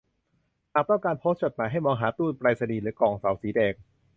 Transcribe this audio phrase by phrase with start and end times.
[0.73, 3.73] หากต้องการโพสต์จดหมายให้มองหาตู้ไปรษณีย์หรือกล่องเสาสีแดง